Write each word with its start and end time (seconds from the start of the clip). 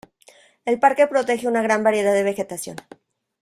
El 0.65 0.79
parque 0.79 1.05
protege 1.05 1.47
una 1.47 1.61
gran 1.61 1.83
variedad 1.83 2.11
de 2.15 2.23
vegetación. 2.23 2.77